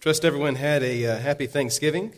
[0.00, 2.14] Trust everyone had a uh, happy Thanksgiving.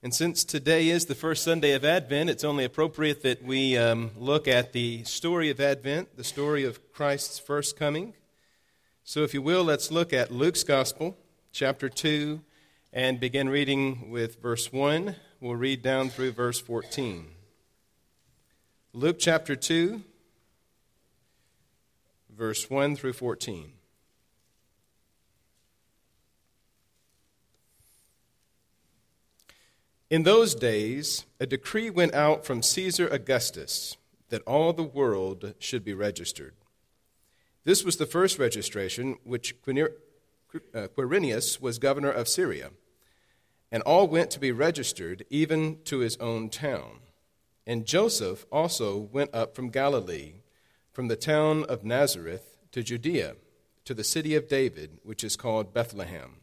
[0.00, 4.12] And since today is the first Sunday of Advent, it's only appropriate that we um,
[4.16, 8.14] look at the story of Advent, the story of Christ's first coming.
[9.02, 11.18] So, if you will, let's look at Luke's Gospel,
[11.50, 12.40] chapter 2,
[12.92, 15.16] and begin reading with verse 1.
[15.40, 17.26] We'll read down through verse 14.
[18.92, 20.00] Luke chapter 2,
[22.30, 23.72] verse 1 through 14.
[30.12, 33.96] In those days, a decree went out from Caesar Augustus
[34.28, 36.52] that all the world should be registered.
[37.64, 39.88] This was the first registration which uh,
[40.94, 42.72] Quirinius was governor of Syria.
[43.70, 46.98] And all went to be registered, even to his own town.
[47.66, 50.34] And Joseph also went up from Galilee,
[50.92, 53.36] from the town of Nazareth to Judea,
[53.86, 56.42] to the city of David, which is called Bethlehem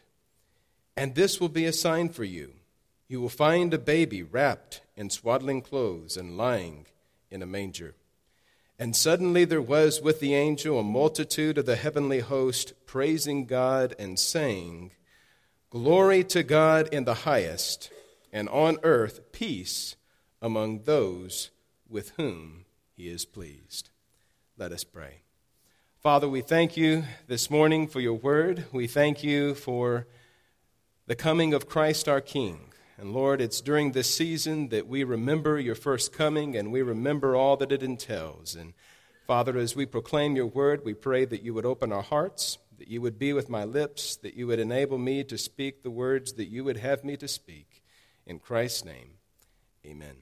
[1.01, 2.53] And this will be a sign for you.
[3.07, 6.85] You will find a baby wrapped in swaddling clothes and lying
[7.31, 7.95] in a manger.
[8.77, 13.95] And suddenly there was with the angel a multitude of the heavenly host praising God
[13.97, 14.91] and saying,
[15.71, 17.89] Glory to God in the highest,
[18.31, 19.95] and on earth peace
[20.39, 21.49] among those
[21.89, 23.89] with whom he is pleased.
[24.55, 25.21] Let us pray.
[25.99, 28.65] Father, we thank you this morning for your word.
[28.71, 30.05] We thank you for
[31.11, 32.71] the coming of Christ our King.
[32.97, 37.35] And Lord, it's during this season that we remember your first coming and we remember
[37.35, 38.55] all that it entails.
[38.55, 38.71] And
[39.27, 42.87] Father, as we proclaim your word, we pray that you would open our hearts, that
[42.87, 46.31] you would be with my lips, that you would enable me to speak the words
[46.35, 47.83] that you would have me to speak.
[48.25, 49.15] In Christ's name,
[49.85, 50.15] amen.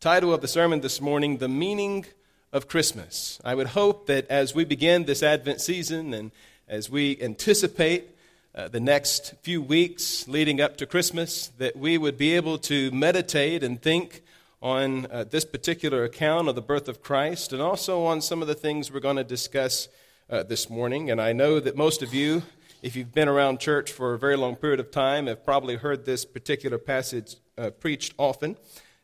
[0.00, 2.06] Title of the sermon this morning The Meaning
[2.50, 3.38] of Christmas.
[3.44, 6.30] I would hope that as we begin this Advent season and
[6.66, 8.16] as we anticipate
[8.54, 12.90] uh, the next few weeks leading up to Christmas, that we would be able to
[12.90, 14.22] meditate and think
[14.60, 18.48] on uh, this particular account of the birth of Christ and also on some of
[18.48, 19.88] the things we're going to discuss
[20.28, 21.10] uh, this morning.
[21.10, 22.42] And I know that most of you,
[22.82, 26.04] if you've been around church for a very long period of time, have probably heard
[26.04, 28.56] this particular passage uh, preached often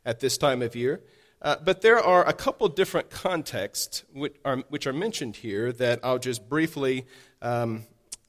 [0.05, 1.01] at this time of year.
[1.41, 6.01] Uh, but there are a couple different contexts which are, which are mentioned here that
[6.03, 7.07] I'll just briefly
[7.41, 7.85] um,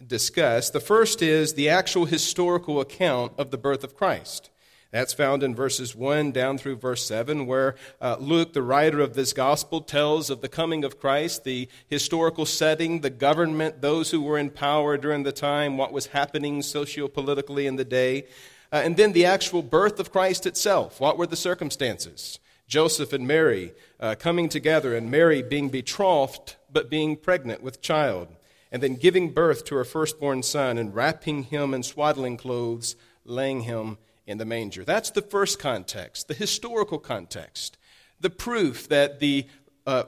[0.05, 0.69] discuss.
[0.69, 4.49] The first is the actual historical account of the birth of Christ.
[4.91, 9.15] That's found in verses 1 down through verse 7, where uh, Luke, the writer of
[9.15, 14.21] this gospel, tells of the coming of Christ, the historical setting, the government, those who
[14.21, 18.27] were in power during the time, what was happening sociopolitically in the day,
[18.71, 21.01] uh, and then the actual birth of Christ itself.
[21.01, 22.39] What were the circumstances?
[22.67, 28.29] Joseph and Mary uh, coming together, and Mary being betrothed but being pregnant with child
[28.71, 32.95] and then giving birth to her firstborn son and wrapping him in swaddling clothes,
[33.25, 34.83] laying him in the manger.
[34.83, 37.77] That's the first context, the historical context,
[38.19, 39.47] the proof that the
[39.85, 40.03] uh,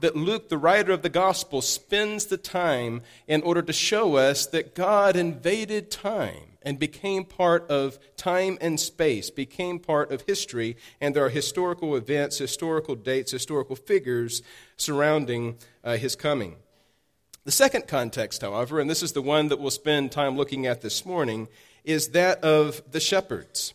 [0.00, 4.46] that Luke, the writer of the gospel, spends the time in order to show us
[4.46, 10.76] that God invaded time and became part of time and space, became part of history,
[11.00, 14.42] and there are historical events, historical dates, historical figures
[14.76, 16.56] surrounding uh, his coming.
[17.46, 20.80] The second context, however, and this is the one that we'll spend time looking at
[20.80, 21.46] this morning,
[21.84, 23.72] is that of the shepherds.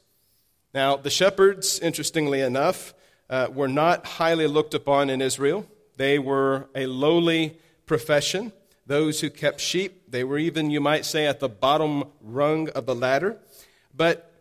[0.73, 2.93] Now, the shepherds, interestingly enough,
[3.29, 5.65] uh, were not highly looked upon in Israel.
[5.95, 8.51] They were a lowly profession.
[8.87, 12.85] Those who kept sheep, they were even, you might say, at the bottom rung of
[12.85, 13.37] the ladder.
[13.95, 14.33] But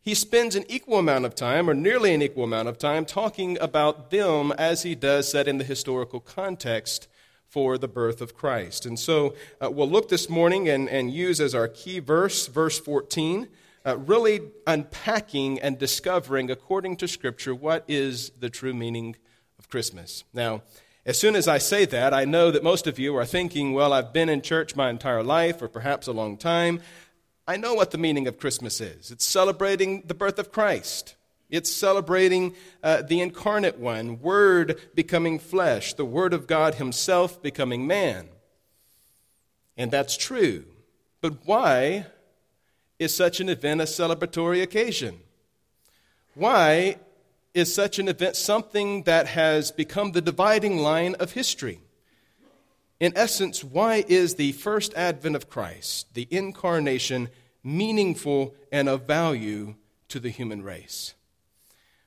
[0.00, 3.58] he spends an equal amount of time, or nearly an equal amount of time, talking
[3.60, 7.06] about them as he does that in the historical context
[7.52, 8.86] for the birth of Christ.
[8.86, 12.78] And so uh, we'll look this morning and, and use as our key verse, verse
[12.78, 13.46] 14,
[13.84, 19.16] uh, really unpacking and discovering, according to Scripture, what is the true meaning
[19.58, 20.24] of Christmas.
[20.32, 20.62] Now,
[21.04, 23.92] as soon as I say that, I know that most of you are thinking, well,
[23.92, 26.80] I've been in church my entire life, or perhaps a long time.
[27.46, 31.16] I know what the meaning of Christmas is it's celebrating the birth of Christ.
[31.52, 37.86] It's celebrating uh, the incarnate one, Word becoming flesh, the Word of God Himself becoming
[37.86, 38.28] man.
[39.76, 40.64] And that's true.
[41.20, 42.06] But why
[42.98, 45.20] is such an event a celebratory occasion?
[46.34, 46.96] Why
[47.52, 51.82] is such an event something that has become the dividing line of history?
[52.98, 57.28] In essence, why is the first advent of Christ, the incarnation,
[57.62, 59.74] meaningful and of value
[60.08, 61.12] to the human race?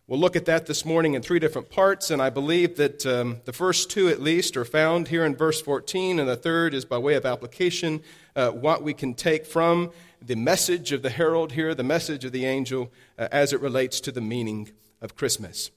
[0.07, 3.37] We'll look at that this morning in three different parts, and I believe that um,
[3.45, 6.85] the first two, at least, are found here in verse 14, and the third is
[6.85, 8.03] by way of application
[8.35, 9.91] uh, what we can take from
[10.21, 13.99] the message of the herald here, the message of the angel, uh, as it relates
[14.01, 14.69] to the meaning
[15.01, 15.71] of Christmas.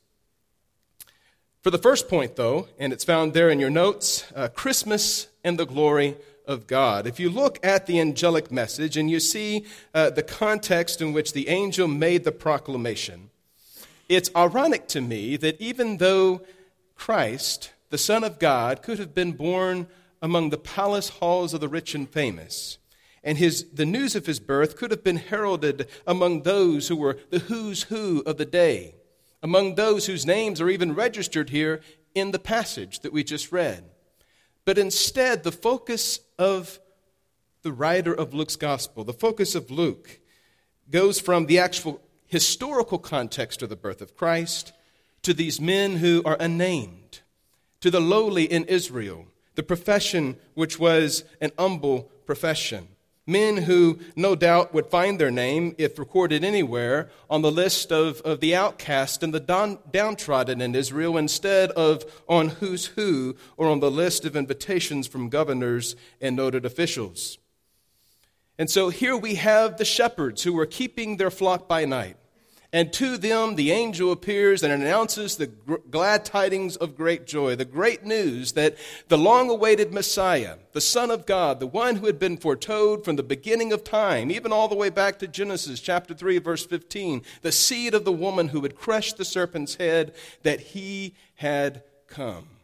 [1.62, 5.58] For the first point, though, and it's found there in your notes uh, Christmas and
[5.58, 6.16] the glory
[6.46, 7.06] of God.
[7.06, 9.64] If you look at the angelic message and you see
[9.94, 13.30] uh, the context in which the angel made the proclamation,
[14.08, 16.42] it's ironic to me that even though
[16.94, 19.86] Christ, the Son of God, could have been born
[20.20, 22.78] among the palace halls of the rich and famous,
[23.22, 27.18] and his, the news of his birth could have been heralded among those who were
[27.30, 28.94] the who's who of the day,
[29.42, 31.80] among those whose names are even registered here
[32.14, 33.84] in the passage that we just read.
[34.64, 36.80] But instead, the focus of
[37.62, 40.20] the writer of Luke's gospel, the focus of Luke,
[40.90, 44.72] goes from the actual historical context of the birth of Christ
[45.22, 47.20] to these men who are unnamed,
[47.80, 49.26] to the lowly in Israel,
[49.56, 52.88] the profession which was an humble profession.
[53.26, 58.22] Men who no doubt would find their name, if recorded anywhere, on the list of,
[58.22, 63.68] of the outcast and the down, downtrodden in Israel instead of on who's who or
[63.68, 67.36] on the list of invitations from governors and noted officials.
[68.58, 72.16] And so here we have the shepherds who were keeping their flock by night.
[72.70, 77.64] And to them the angel appears and announces the glad tidings of great joy, the
[77.64, 78.76] great news that
[79.08, 83.16] the long awaited Messiah, the Son of God, the one who had been foretold from
[83.16, 87.22] the beginning of time, even all the way back to Genesis chapter 3, verse 15,
[87.40, 90.12] the seed of the woman who had crushed the serpent's head,
[90.42, 92.57] that he had come.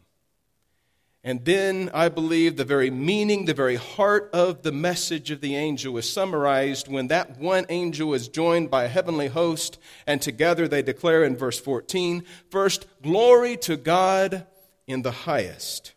[1.26, 5.56] And then I believe the very meaning, the very heart of the message of the
[5.56, 10.68] angel is summarized when that one angel is joined by a heavenly host, and together
[10.68, 14.46] they declare in verse 14 First, glory to God
[14.86, 15.94] in the highest,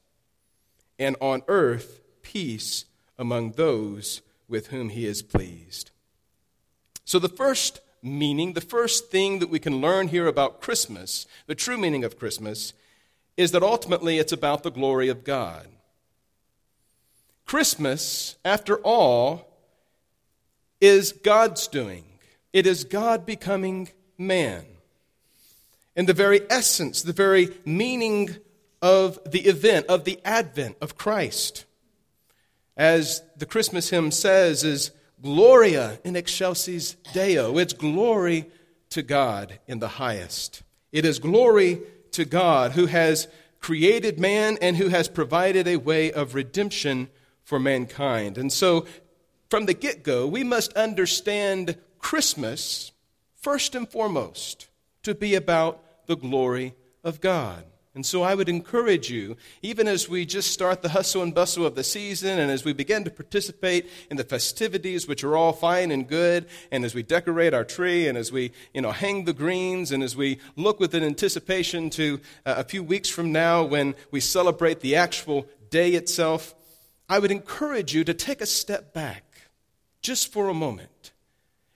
[0.98, 2.86] and on earth, peace
[3.20, 5.92] among those with whom he is pleased.
[7.04, 11.56] So, the first meaning, the first thing that we can learn here about Christmas, the
[11.56, 12.72] true meaning of Christmas,
[13.38, 15.68] is that ultimately it's about the glory of God.
[17.46, 19.48] Christmas, after all,
[20.82, 22.04] is God's doing.
[22.52, 24.66] It is God becoming man.
[25.96, 28.36] And the very essence, the very meaning
[28.82, 31.66] of the event, of the advent of Christ,
[32.76, 34.92] as the Christmas hymn says, is
[35.22, 37.58] Gloria in excelsis Deo.
[37.58, 38.46] It's glory
[38.92, 40.62] to God in the highest.
[40.92, 41.82] It is glory
[42.18, 43.28] to God who has
[43.60, 47.10] created man and who has provided a way of redemption
[47.44, 48.40] for mankind.
[48.40, 48.88] And so,
[49.52, 52.92] from the get go, we must understand Christmas
[53.36, 54.68] first and foremost
[55.04, 57.64] to be about the glory of God.
[57.98, 61.66] And so I would encourage you, even as we just start the hustle and bustle
[61.66, 65.52] of the season, and as we begin to participate in the festivities, which are all
[65.52, 69.26] fine and good, and as we decorate our tree, and as we you know, hang
[69.26, 73.32] the greens, and as we look with an anticipation to uh, a few weeks from
[73.32, 76.54] now when we celebrate the actual day itself,
[77.10, 79.24] I would encourage you to take a step back
[80.04, 80.92] just for a moment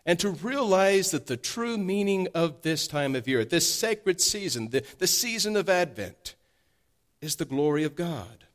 [0.05, 4.70] and to realize that the true meaning of this time of year, this sacred season,
[4.70, 6.36] the, the season of Advent,
[7.22, 8.46] is the glory of God.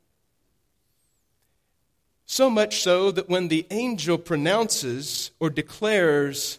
[2.26, 6.58] So much so that when the angel pronounces or declares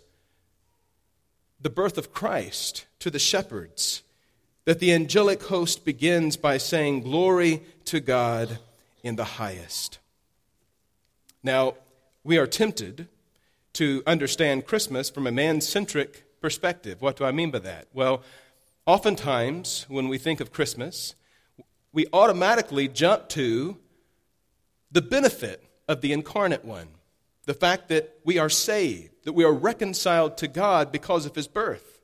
[1.59, 4.03] the birth of Christ to the shepherds,
[4.63, 8.59] that the angelic host begins by saying, Glory to God
[9.03, 9.99] in the highest.
[11.43, 11.75] Now,
[12.23, 13.07] we are tempted
[13.77, 16.99] to understand Christmas from a man centric perspective.
[16.99, 17.87] What do I mean by that?
[17.93, 18.23] Well,
[18.87, 21.13] oftentimes when we think of Christmas,
[21.93, 23.77] we automatically jump to
[24.91, 26.87] the benefit of the incarnate one,
[27.45, 31.47] the fact that we are saved, that we are reconciled to God because of his
[31.47, 31.96] birth.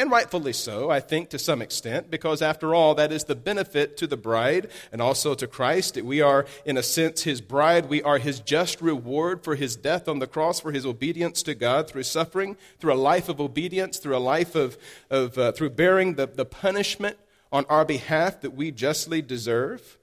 [0.00, 3.98] And rightfully so, I think, to some extent, because after all, that is the benefit
[3.98, 6.00] to the bride and also to Christ.
[6.00, 7.90] We are, in a sense, his bride.
[7.90, 11.54] We are his just reward for his death on the cross, for his obedience to
[11.54, 14.78] God through suffering, through a life of obedience, through a life of,
[15.10, 17.18] of uh, through bearing the, the punishment
[17.52, 19.98] on our behalf that we justly deserve.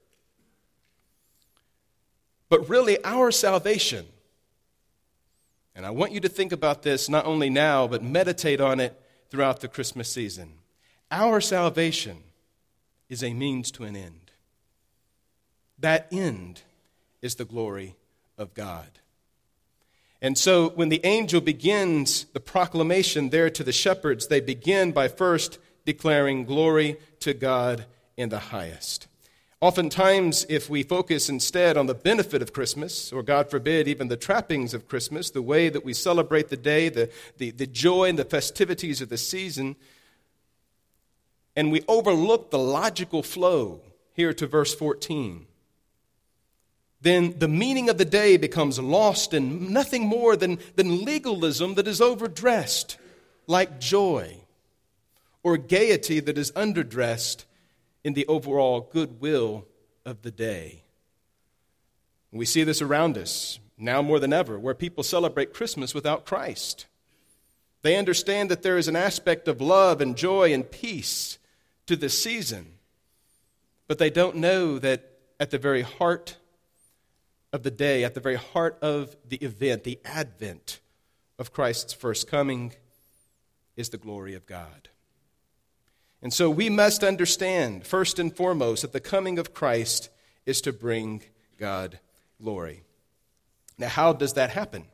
[2.48, 4.06] But really, our salvation,
[5.74, 8.96] and I want you to think about this not only now, but meditate on it
[9.30, 10.54] throughout the Christmas season.
[11.10, 12.18] Our salvation
[13.08, 14.30] is a means to an end.
[15.78, 16.62] That end
[17.22, 17.96] is the glory
[18.36, 18.88] of God.
[20.20, 25.08] And so when the angel begins the proclamation there to the shepherds, they begin by
[25.08, 29.06] first declaring glory to God in the highest.
[29.60, 34.16] Oftentimes, if we focus instead on the benefit of Christmas, or God forbid, even the
[34.16, 38.18] trappings of Christmas, the way that we celebrate the day, the, the, the joy and
[38.18, 39.74] the festivities of the season,
[41.56, 43.80] and we overlook the logical flow
[44.14, 45.44] here to verse 14,
[47.00, 51.88] then the meaning of the day becomes lost in nothing more than, than legalism that
[51.88, 52.96] is overdressed,
[53.48, 54.36] like joy,
[55.42, 57.44] or gaiety that is underdressed
[58.08, 59.66] in the overall goodwill
[60.06, 60.82] of the day.
[62.32, 66.86] We see this around us now more than ever, where people celebrate Christmas without Christ.
[67.82, 71.36] They understand that there is an aspect of love and joy and peace
[71.84, 72.78] to the season,
[73.88, 76.38] but they don't know that at the very heart
[77.52, 80.80] of the day, at the very heart of the event, the advent
[81.38, 82.72] of Christ's first coming,
[83.76, 84.88] is the glory of God.
[86.20, 90.10] And so we must understand, first and foremost, that the coming of Christ
[90.46, 91.22] is to bring
[91.58, 92.00] God
[92.42, 92.82] glory.
[93.78, 94.84] Now, how does that happen?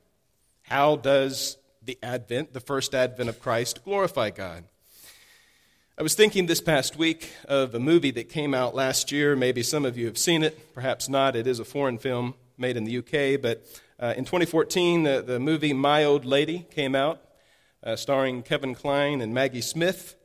[0.63, 4.65] How does the advent, the first advent of Christ, glorify God?
[5.97, 9.37] I was thinking this past week of a movie that came out last year.
[9.37, 11.37] Maybe some of you have seen it, perhaps not.
[11.37, 13.65] It is a foreign film made in the UK, but
[14.01, 17.23] uh, in 2014, the, the movie My Old Lady came out,
[17.83, 20.17] uh, starring Kevin Kline and Maggie Smith.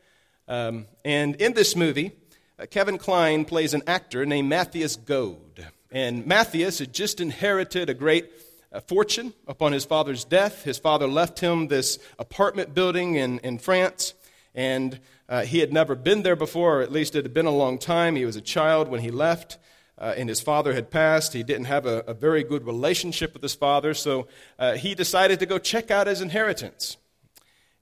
[0.50, 2.12] Um, and in this movie,
[2.58, 5.64] uh, Kevin Kline plays an actor named Matthias Gold.
[5.92, 8.32] And Matthias had just inherited a great
[8.72, 10.64] uh, fortune upon his father's death.
[10.64, 14.16] His father left him this apartment building in, in France,
[14.56, 17.52] and uh, he had never been there before, or at least it had been a
[17.52, 18.16] long time.
[18.16, 19.58] He was a child when he left.
[19.98, 21.34] Uh, and his father had passed.
[21.34, 25.42] He didn't have a, a very good relationship with his father, so uh, he decided
[25.42, 26.96] to go check out his inheritance.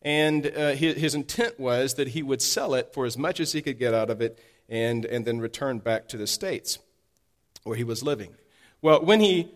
[0.08, 3.52] And uh, his, his, intent was that he would sell it for as much as
[3.52, 6.80] he could get out of it and, and then return back to the States
[7.66, 8.34] where he was living.
[8.82, 9.52] Well, when he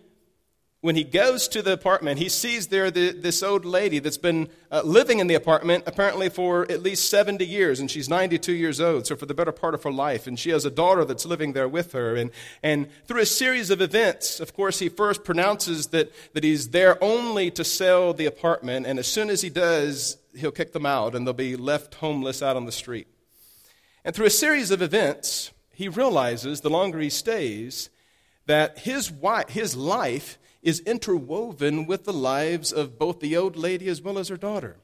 [0.82, 4.50] when he goes to the apartment, he sees there the, this old lady that's been
[4.72, 8.82] uh, living in the apartment apparently for at least 70 years, and she's 92 years
[8.82, 10.26] old, so for the better part of her life.
[10.26, 12.16] And she has a daughter that's living there with her.
[12.16, 12.32] And,
[12.64, 17.02] and through a series of events, of course, he first pronounces that, that he's there
[17.04, 21.14] only to sell the apartment, and as soon as he does, he'll kick them out,
[21.14, 23.08] and they'll be left homeless out on the street.
[24.04, 27.92] And through a series of events, he realizes the longer he stays
[28.48, 33.88] that his, wife, his life is interwoven with the lives of both the old lady
[33.88, 34.78] as well as her daughter.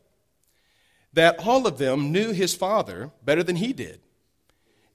[1.14, 4.00] That all of them knew his father better than he did.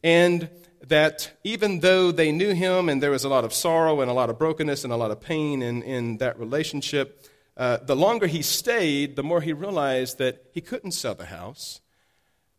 [0.03, 0.49] And
[0.89, 4.15] that even though they knew him and there was a lot of sorrow and a
[4.15, 7.25] lot of brokenness and a lot of pain in, in that relationship,
[7.57, 11.81] uh, the longer he stayed, the more he realized that he couldn't sell the house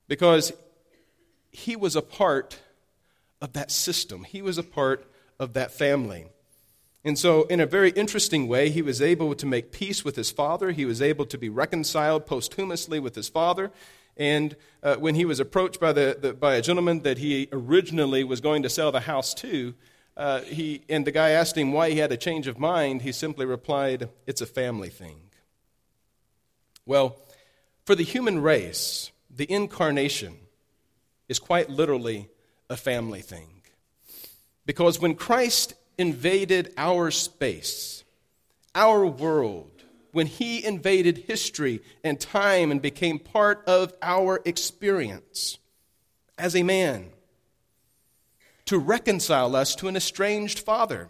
[0.07, 0.53] because
[1.51, 2.59] he was a part
[3.41, 5.05] of that system, he was a part
[5.39, 6.25] of that family.
[7.05, 10.31] And so, in a very interesting way, he was able to make peace with his
[10.31, 10.71] father.
[10.71, 13.71] He was able to be reconciled posthumously with his father.
[14.15, 18.23] And uh, when he was approached by, the, the, by a gentleman that he originally
[18.23, 19.73] was going to sell the house to,
[20.15, 23.11] uh, he, and the guy asked him why he had a change of mind, he
[23.11, 25.19] simply replied, It's a family thing.
[26.85, 27.17] Well,
[27.85, 30.37] for the human race, the incarnation
[31.27, 32.29] is quite literally
[32.69, 33.61] a family thing.
[34.65, 38.03] Because when Christ invaded our space,
[38.75, 39.69] our world,
[40.11, 45.57] when he invaded history and time and became part of our experience
[46.37, 47.09] as a man
[48.65, 51.09] to reconcile us to an estranged father.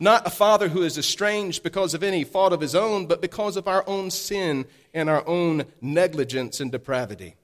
[0.00, 3.56] Not a father who is estranged because of any fault of his own, but because
[3.56, 7.34] of our own sin and our own negligence and depravity.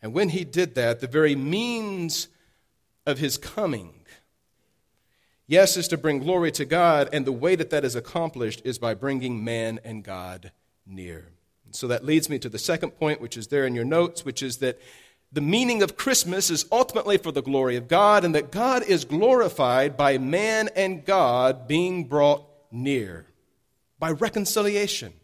[0.00, 2.28] And when he did that, the very means
[3.04, 3.97] of his coming
[5.48, 8.78] Yes is to bring glory to God, and the way that that is accomplished is
[8.78, 10.52] by bringing man and God
[10.86, 11.30] near.
[11.70, 14.42] So that leads me to the second point, which is there in your notes, which
[14.42, 14.78] is that
[15.32, 19.06] the meaning of Christmas is ultimately for the glory of God, and that God is
[19.06, 23.24] glorified by man and God being brought near,
[23.98, 25.14] by reconciliation.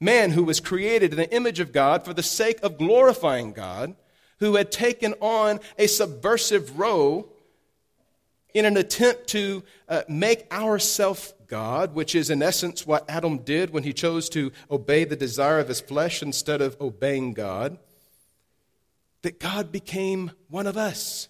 [0.00, 3.94] Man, who was created in the image of God for the sake of glorifying God,
[4.38, 7.30] who had taken on a subversive role
[8.54, 13.70] in an attempt to uh, make ourself God, which is in essence what Adam did
[13.70, 17.78] when he chose to obey the desire of his flesh instead of obeying God,
[19.22, 21.28] that God became one of us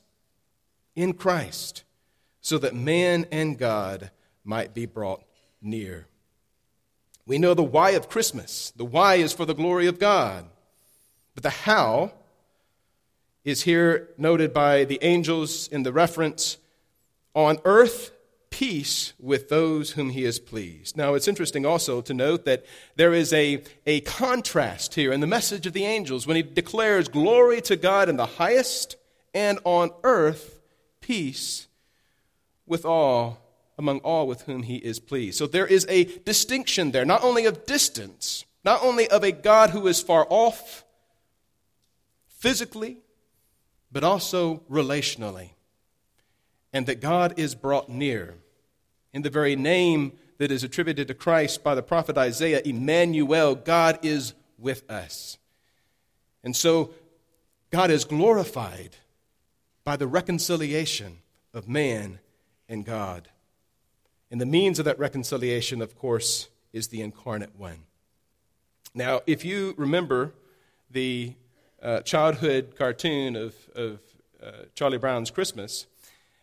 [0.94, 1.84] in Christ
[2.40, 4.10] so that man and God
[4.44, 5.22] might be brought
[5.62, 6.06] near.
[7.26, 8.72] We know the why of Christmas.
[8.76, 10.46] The why is for the glory of God.
[11.34, 12.12] But the how
[13.44, 16.58] is here noted by the angels in the reference
[17.34, 18.12] on earth
[18.50, 20.96] peace with those whom he is pleased.
[20.96, 22.64] Now, it's interesting also to note that
[22.96, 27.08] there is a, a contrast here in the message of the angels when he declares
[27.08, 28.96] glory to God in the highest
[29.32, 30.60] and on earth
[31.00, 31.68] peace
[32.66, 33.38] with all
[33.78, 35.38] among all with whom he is pleased.
[35.38, 39.70] So there is a distinction there, not only of distance, not only of a God
[39.70, 40.84] who is far off
[42.28, 42.98] physically,
[43.90, 45.50] but also relationally.
[46.72, 48.34] And that God is brought near.
[49.12, 53.98] In the very name that is attributed to Christ by the prophet Isaiah, Emmanuel, God
[54.02, 55.38] is with us.
[56.42, 56.94] And so
[57.70, 58.96] God is glorified
[59.84, 61.18] by the reconciliation
[61.52, 62.20] of man
[62.68, 63.28] and God.
[64.30, 67.84] And the means of that reconciliation, of course, is the incarnate one.
[68.94, 70.32] Now, if you remember
[70.90, 71.34] the
[71.82, 74.00] uh, childhood cartoon of, of
[74.42, 75.86] uh, Charlie Brown's Christmas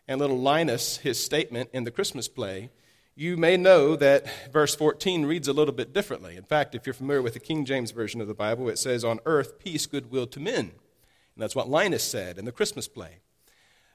[0.07, 2.69] and little Linus, his statement in the Christmas play,
[3.15, 6.37] you may know that verse 14 reads a little bit differently.
[6.37, 9.03] In fact, if you're familiar with the King James Version of the Bible, it says,
[9.03, 10.59] On earth, peace, goodwill to men.
[10.65, 13.17] And that's what Linus said in the Christmas play.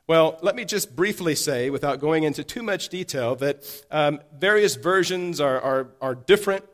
[0.08, 4.74] Well, let me just briefly say, without going into too much detail, that um, various
[4.74, 6.64] versions are, are, are different.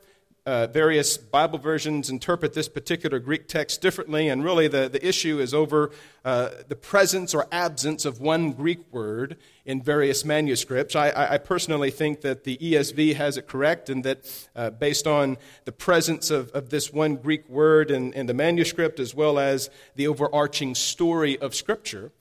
[0.45, 5.39] Uh, various Bible versions interpret this particular Greek text differently, and really the, the issue
[5.39, 5.91] is over
[6.25, 10.95] uh, the presence or absence of one Greek word in various manuscripts.
[10.95, 15.37] I, I personally think that the ESV has it correct, and that uh, based on
[15.65, 19.69] the presence of, of this one Greek word in, in the manuscript, as well as
[19.95, 22.11] the overarching story of Scripture,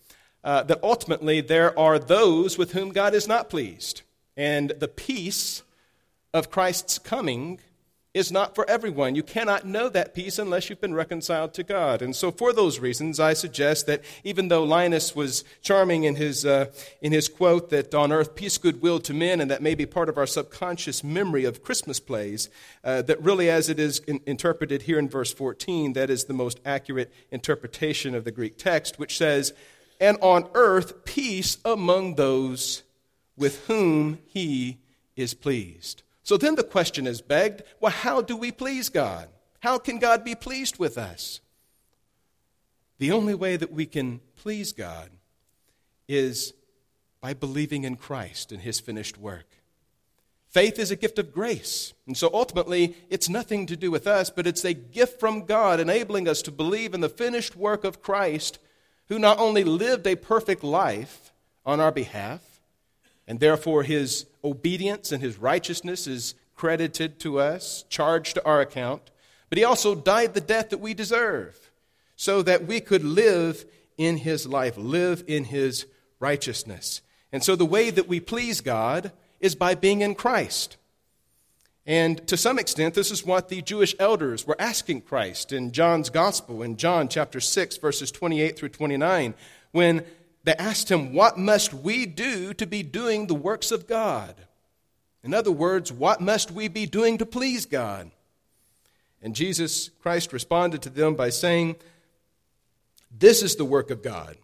[0.45, 4.03] uh, that ultimately there are those with whom God is not pleased.
[4.37, 5.63] And the peace
[6.35, 7.61] of Christ's coming
[8.19, 9.15] is not for everyone.
[9.15, 12.03] You cannot know that peace unless you've been reconciled to God.
[12.03, 16.45] And so, for those reasons, I suggest that even though Linus was charming in his,
[16.45, 16.67] uh,
[17.01, 20.09] in his quote that on earth peace, goodwill to men, and that may be part
[20.09, 22.51] of our subconscious memory of Christmas plays,
[22.83, 26.35] uh, that really, as it is in- interpreted here in verse 14, that is the
[26.35, 29.53] most accurate interpretation of the Greek text, which says,
[30.01, 32.83] and on earth peace among those
[33.37, 34.79] with whom he
[35.17, 36.03] is pleased.
[36.29, 39.29] So then the question is begged well, how do we please God?
[39.61, 41.41] How can God be pleased with us?
[42.99, 45.09] The only way that we can please God
[46.07, 46.53] is
[47.23, 49.47] by believing in Christ and his finished work.
[50.51, 51.95] Faith is a gift of grace.
[52.07, 55.81] And so ultimately, it's nothing to do with us, but it's a gift from God
[55.81, 58.59] enabling us to believe in the finished work of Christ
[59.07, 61.33] who not only lived a perfect life
[61.65, 62.43] on our behalf,
[63.27, 69.11] and therefore his obedience and his righteousness is credited to us, charged to our account,
[69.49, 71.71] but he also died the death that we deserve
[72.17, 73.65] so that we could live
[73.97, 75.87] in his life, live in his
[76.21, 77.01] righteousness.
[77.33, 80.77] And so the way that we please God is by being in Christ.
[81.87, 86.11] And to some extent, this is what the Jewish elders were asking Christ in John's
[86.11, 89.35] Gospel, in John chapter 6, verses 28 through 29,
[89.73, 90.05] when
[90.49, 94.35] they asked him, What must we do to be doing the works of God?
[95.23, 98.11] In other words, what must we be doing to please God?
[99.21, 101.77] And Jesus Christ responded to them by saying,
[103.11, 104.39] This is the work of God,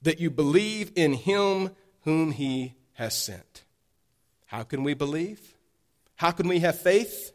[0.00, 1.72] that you believe in him
[2.04, 3.64] whom he has sent.
[4.46, 5.58] How can we believe?
[6.16, 7.32] How can we have faith?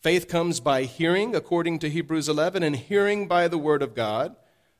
[0.00, 4.36] Faith comes by hearing, according to Hebrews 11, and hearing by the Word of God.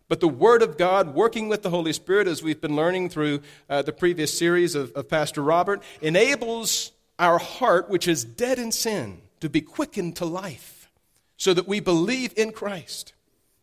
[0.09, 3.41] But the Word of God, working with the Holy Spirit, as we've been learning through
[3.69, 8.71] uh, the previous series of, of Pastor Robert, enables our heart, which is dead in
[8.71, 10.91] sin, to be quickened to life,
[11.37, 13.15] so that we believe in Christ.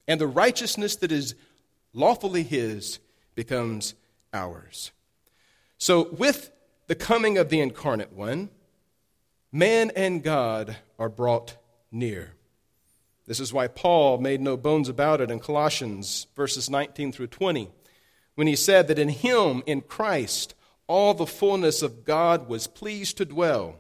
[0.08, 1.36] And the righteousness that is
[1.94, 3.00] lawfully His
[3.36, 3.96] becomes
[4.34, 4.92] ours.
[5.78, 6.52] So, with
[6.88, 8.50] the coming of the incarnate one,
[9.52, 11.56] man and God are brought
[11.92, 12.34] near.
[13.26, 17.70] This is why Paul made no bones about it in Colossians verses 19 through 20,
[18.36, 20.56] when he said that in him, in Christ,
[20.88, 23.76] all the fullness of God was pleased to dwell,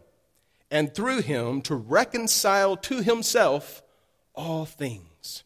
[0.71, 3.83] and through him to reconcile to himself
[4.33, 5.43] all things.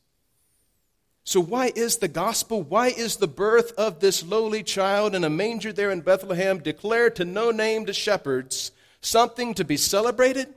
[1.24, 5.30] So, why is the gospel, why is the birth of this lowly child in a
[5.30, 10.54] manger there in Bethlehem declared to no name named shepherds something to be celebrated?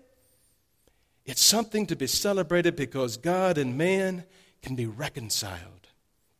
[1.26, 4.24] It's something to be celebrated because God and man
[4.62, 5.80] can be reconciled.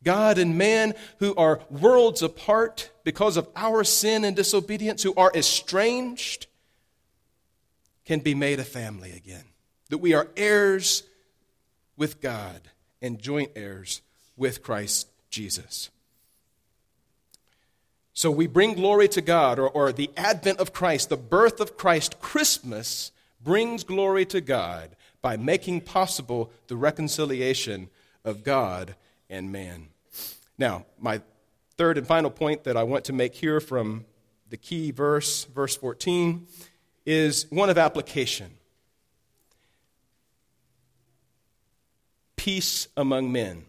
[0.03, 5.31] God and man, who are worlds apart because of our sin and disobedience, who are
[5.35, 6.47] estranged,
[8.07, 9.45] can be made a family again.
[9.91, 11.03] That we are heirs
[11.97, 12.61] with God
[13.03, 14.01] and joint heirs
[14.37, 15.91] with Christ Jesus.
[18.13, 21.77] So we bring glory to God, or, or the advent of Christ, the birth of
[21.77, 27.89] Christ, Christmas brings glory to God by making possible the reconciliation
[28.25, 28.95] of God
[29.29, 29.89] and man.
[30.59, 31.21] Now, my
[31.77, 34.05] third and final point that I want to make here from
[34.51, 36.47] the key verse, verse 14,
[37.07, 38.51] is one of application.
[42.37, 43.65] Peace among men.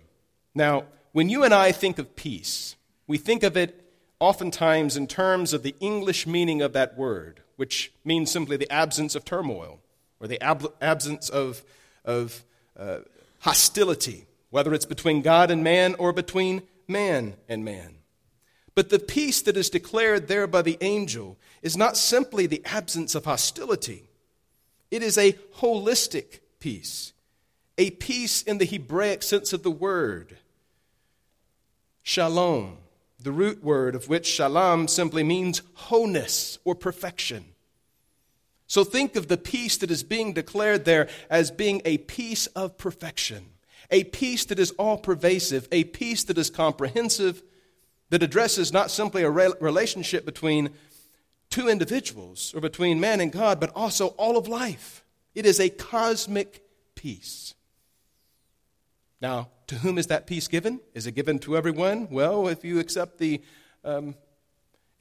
[0.53, 2.75] Now, when you and I think of peace,
[3.07, 3.77] we think of it
[4.19, 9.13] oftentimes in terms of the English meaning of that word which means simply the absence
[9.13, 9.79] of turmoil
[10.19, 11.63] or the ab- absence of,
[12.03, 12.43] of
[12.75, 12.97] uh,
[13.41, 17.97] hostility, whether it's between God and man or between man and man.
[18.73, 23.13] But the peace that is declared there by the angel is not simply the absence
[23.13, 24.09] of hostility,
[24.89, 27.13] it is a holistic peace,
[27.77, 30.39] a peace in the Hebraic sense of the word.
[32.01, 32.79] Shalom,
[33.19, 37.50] the root word of which shalom simply means wholeness or perfection.
[38.71, 42.77] So think of the peace that is being declared there as being a peace of
[42.77, 43.47] perfection,
[43.89, 47.43] a peace that is all pervasive, a peace that is comprehensive,
[48.11, 50.69] that addresses not simply a relationship between
[51.49, 55.03] two individuals or between man and God, but also all of life.
[55.35, 56.63] It is a cosmic
[56.95, 57.55] peace.
[59.19, 60.79] Now, to whom is that peace given?
[60.93, 62.07] Is it given to everyone?
[62.09, 63.41] Well, if you accept the
[63.83, 64.15] um,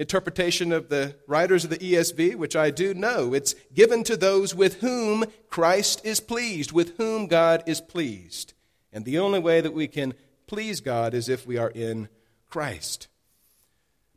[0.00, 3.34] interpretation of the writers of the ESV, which I do know.
[3.34, 8.54] It's given to those with whom Christ is pleased, with whom God is pleased.
[8.94, 10.14] And the only way that we can
[10.46, 12.08] please God is if we are in
[12.48, 13.08] Christ.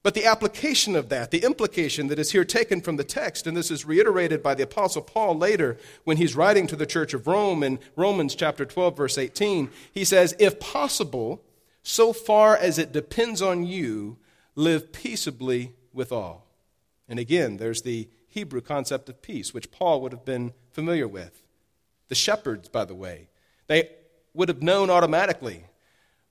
[0.03, 3.55] But the application of that, the implication that is here taken from the text, and
[3.55, 7.27] this is reiterated by the Apostle Paul later when he's writing to the church of
[7.27, 11.41] Rome in Romans chapter 12, verse 18, he says, If possible,
[11.83, 14.17] so far as it depends on you,
[14.55, 16.47] live peaceably with all.
[17.07, 21.43] And again, there's the Hebrew concept of peace, which Paul would have been familiar with.
[22.09, 23.29] The shepherds, by the way,
[23.67, 23.89] they
[24.33, 25.65] would have known automatically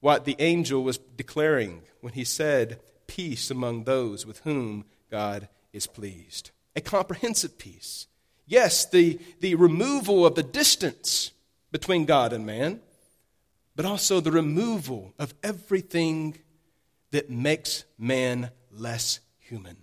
[0.00, 5.87] what the angel was declaring when he said, Peace among those with whom God is
[5.87, 6.50] pleased.
[6.74, 8.06] A comprehensive peace.
[8.46, 11.30] Yes, the, the removal of the distance
[11.70, 12.80] between God and man,
[13.76, 16.38] but also the removal of everything
[17.12, 19.77] that makes man less human.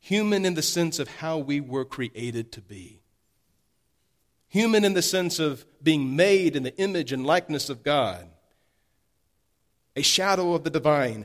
[0.00, 3.02] Human in the sense of how we were created to be.
[4.48, 8.28] Human in the sense of being made in the image and likeness of God.
[9.94, 11.24] A shadow of the divine.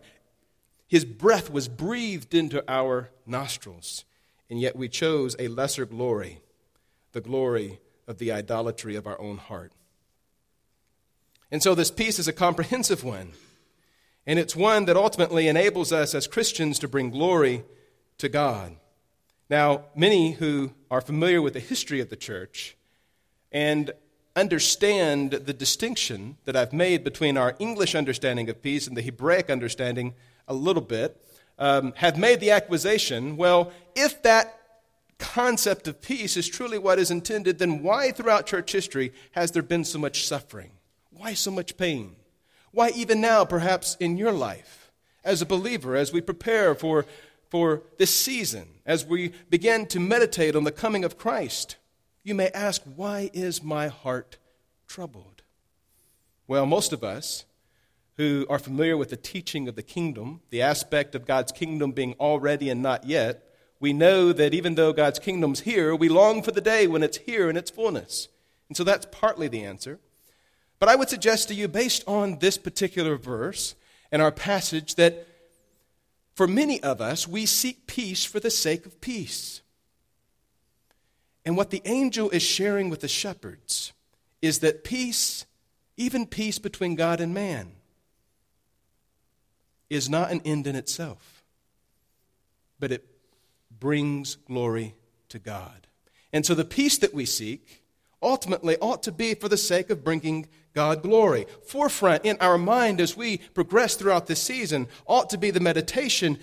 [0.88, 4.06] His breath was breathed into our nostrils,
[4.49, 6.39] and yet we chose a lesser glory,
[7.13, 9.71] the glory of the idolatry of our own heart.
[11.51, 13.34] And so this peace is a comprehensive one.
[14.27, 17.63] And it's one that ultimately enables us as Christians to bring glory
[18.17, 18.75] to God.
[19.49, 22.75] Now, many who are familiar with the history of the church
[23.53, 23.91] and
[24.35, 29.49] understand the distinction that I've made between our English understanding of peace and the Hebraic
[29.49, 30.13] understanding
[30.45, 31.19] a little bit
[31.57, 34.59] um, have made the accusation well, if that
[35.17, 39.63] concept of peace is truly what is intended, then why throughout church history has there
[39.63, 40.71] been so much suffering?
[41.11, 42.17] Why so much pain?
[42.71, 44.91] Why, even now, perhaps in your life,
[45.23, 47.06] as a believer, as we prepare for,
[47.49, 51.77] for this season, as we begin to meditate on the coming of Christ,
[52.23, 54.38] you may ask, Why is my heart
[54.88, 55.43] troubled?
[56.47, 57.45] Well, most of us
[58.17, 62.15] who are familiar with the teaching of the kingdom, the aspect of God's kingdom being
[62.19, 63.43] already and not yet,
[63.80, 67.17] we know that even though God's kingdom's here, we long for the day when it's
[67.17, 68.27] here in its fullness.
[68.69, 69.99] And so that's partly the answer.
[70.79, 73.75] But I would suggest to you, based on this particular verse
[74.11, 75.27] and our passage, that
[76.35, 79.61] for many of us, we seek peace for the sake of peace.
[81.43, 83.93] And what the angel is sharing with the shepherds
[84.41, 85.45] is that peace,
[85.95, 87.71] even peace between God and man,
[89.89, 91.43] is not an end in itself,
[92.79, 93.05] but it
[93.79, 94.93] brings glory
[95.29, 95.87] to God.
[96.33, 97.83] And so the peace that we seek
[98.21, 101.47] ultimately ought to be for the sake of bringing God glory.
[101.65, 106.37] Forefront in our mind as we progress throughout this season ought to be the meditation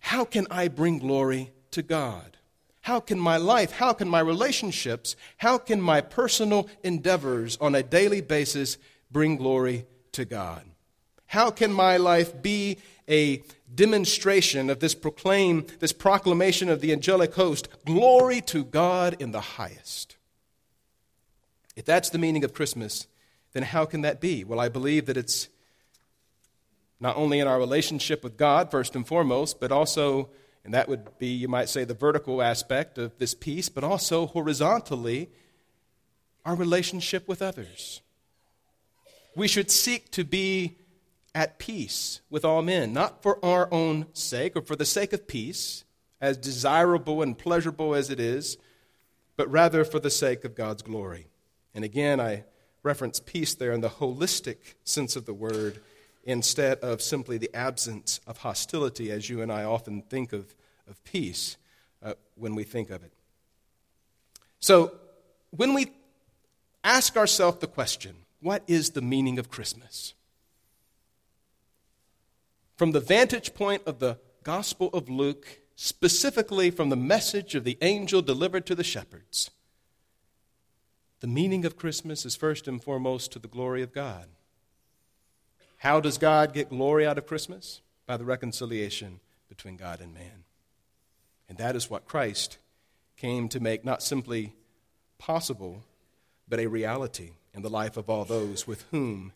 [0.00, 2.36] how can I bring glory to God?
[2.80, 7.82] How can my life, how can my relationships, how can my personal endeavors on a
[7.84, 8.76] daily basis
[9.08, 10.64] bring glory to God?
[11.26, 17.34] How can my life be a demonstration of this proclaim, this proclamation of the angelic
[17.34, 20.16] host, glory to God in the highest?
[21.76, 23.06] If that's the meaning of Christmas,
[23.54, 24.44] then how can that be?
[24.44, 25.48] Well, I believe that it's
[27.00, 30.28] not only in our relationship with God, first and foremost, but also,
[30.64, 34.26] and that would be, you might say, the vertical aspect of this peace, but also
[34.26, 35.30] horizontally,
[36.44, 38.02] our relationship with others.
[39.34, 40.78] We should seek to be
[41.34, 45.26] at peace with all men, not for our own sake or for the sake of
[45.26, 45.84] peace,
[46.20, 48.56] as desirable and pleasurable as it is,
[49.36, 51.26] but rather for the sake of God's glory.
[51.74, 52.44] And again, I
[52.84, 55.80] reference peace there in the holistic sense of the word
[56.22, 60.54] instead of simply the absence of hostility, as you and I often think of,
[60.88, 61.56] of peace
[62.02, 63.12] uh, when we think of it.
[64.60, 64.92] So,
[65.50, 65.90] when we
[66.84, 70.14] ask ourselves the question, what is the meaning of Christmas?
[72.76, 77.78] from the vantage point of the Gospel of Luke, specifically from the message of the
[77.80, 79.50] angel delivered to the shepherds,
[81.24, 84.26] the meaning of Christmas is first and foremost to the glory of God.
[85.78, 87.80] How does God get glory out of Christmas?
[88.04, 90.44] By the reconciliation between God and man.
[91.48, 92.58] And that is what Christ
[93.16, 94.52] came to make not simply
[95.16, 95.84] possible,
[96.46, 99.32] but a reality in the life of all those with whom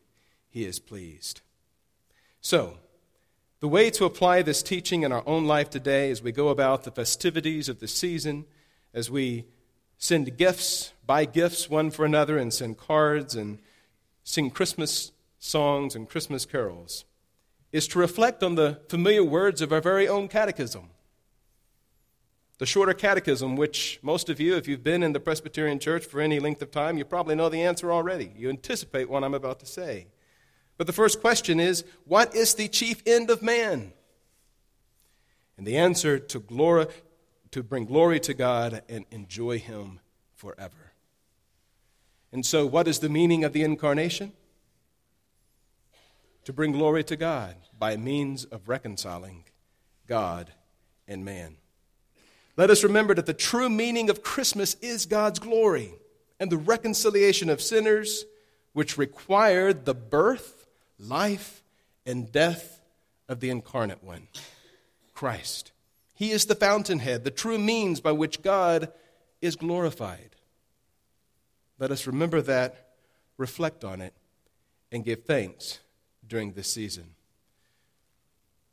[0.51, 1.41] he is pleased.
[2.43, 2.77] So,
[3.61, 6.85] the way to apply this teaching in our own life today as we go about
[6.85, 8.45] the festivities of the season,
[8.93, 9.47] as we
[9.99, 13.59] send gifts, buy gifts one for another, and send cards and
[14.23, 17.05] sing Christmas songs and Christmas carols,
[17.73, 20.91] is to reflect on the familiar words of our very own catechism.
[22.59, 26.21] The shorter catechism, which most of you, if you've been in the Presbyterian Church for
[26.21, 28.33] any length of time, you probably know the answer already.
[28.37, 30.09] You anticipate what I'm about to say.
[30.77, 33.93] But the first question is what is the chief end of man?
[35.57, 36.87] And the answer to glory
[37.59, 39.99] to bring glory to God and enjoy him
[40.37, 40.93] forever.
[42.31, 44.31] And so what is the meaning of the incarnation?
[46.45, 49.43] To bring glory to God by means of reconciling
[50.07, 50.53] God
[51.09, 51.57] and man.
[52.57, 55.95] Let us remember that the true meaning of Christmas is God's glory
[56.39, 58.25] and the reconciliation of sinners,
[58.73, 61.65] which required the birth life
[62.07, 62.81] and death
[63.29, 64.29] of the incarnate one,
[65.13, 65.73] Christ.
[66.19, 68.91] He is the fountainhead, the true means by which God
[69.41, 70.35] is glorified.
[71.79, 72.89] Let us remember that,
[73.37, 74.15] reflect on it,
[74.91, 75.79] and give thanks
[76.27, 77.15] during this season.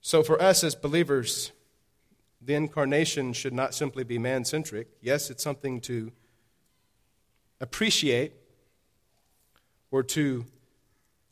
[0.02, 1.52] So, for us as believers,
[2.42, 4.88] the incarnation should not simply be man centric.
[5.00, 6.12] Yes, it's something to
[7.62, 8.34] appreciate
[9.92, 10.46] or to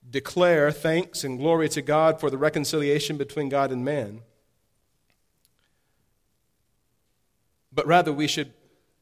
[0.07, 4.21] declare thanks and glory to God for the reconciliation between God and man.
[7.73, 8.53] But rather, we should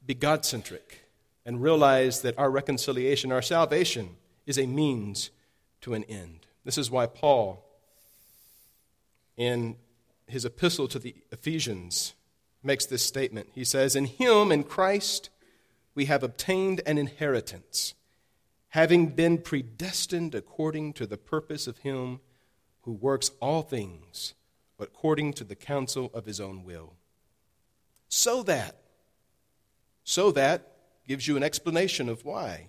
[0.05, 1.01] be God centric
[1.45, 5.31] and realize that our reconciliation, our salvation, is a means
[5.81, 6.47] to an end.
[6.63, 7.65] This is why Paul,
[9.35, 9.75] in
[10.27, 12.13] his epistle to the Ephesians,
[12.63, 13.49] makes this statement.
[13.53, 15.29] He says, In him, in Christ,
[15.95, 17.95] we have obtained an inheritance
[18.71, 22.21] having been predestined according to the purpose of him
[22.83, 24.33] who works all things
[24.79, 26.93] according to the counsel of his own will.
[28.11, 28.75] So that,
[30.03, 30.67] so that
[31.07, 32.67] gives you an explanation of why.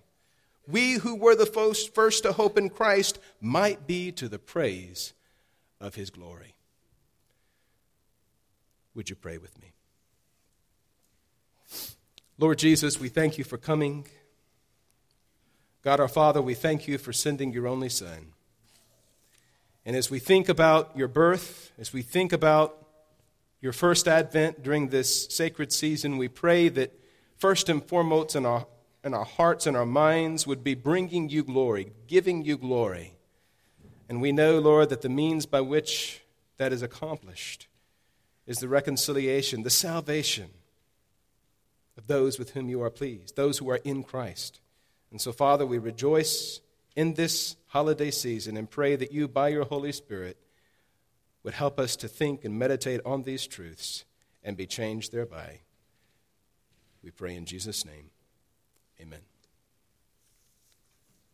[0.68, 5.12] We who were the first to hope in Christ might be to the praise
[5.80, 6.54] of his glory.
[8.94, 9.72] Would you pray with me?
[12.38, 14.06] Lord Jesus, we thank you for coming.
[15.82, 18.32] God our Father, we thank you for sending your only Son.
[19.84, 22.81] And as we think about your birth, as we think about
[23.62, 26.92] your first advent during this sacred season, we pray that
[27.38, 28.66] first and foremost in our,
[29.04, 33.14] in our hearts and our minds would be bringing you glory, giving you glory.
[34.08, 36.22] And we know, Lord, that the means by which
[36.58, 37.68] that is accomplished
[38.48, 40.50] is the reconciliation, the salvation
[41.96, 44.60] of those with whom you are pleased, those who are in Christ.
[45.12, 46.60] And so, Father, we rejoice
[46.96, 50.36] in this holiday season and pray that you, by your Holy Spirit,
[51.42, 54.04] would help us to think and meditate on these truths
[54.42, 55.60] and be changed thereby.
[57.02, 58.10] We pray in Jesus' name.
[59.00, 59.31] Amen.